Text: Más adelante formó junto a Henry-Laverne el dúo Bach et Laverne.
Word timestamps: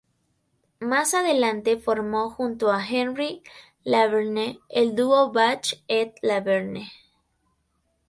Más 0.79 1.13
adelante 1.13 1.77
formó 1.77 2.31
junto 2.31 2.71
a 2.71 2.83
Henry-Laverne 2.83 4.59
el 4.67 4.95
dúo 4.95 5.31
Bach 5.31 5.75
et 5.87 6.15
Laverne. 6.23 6.89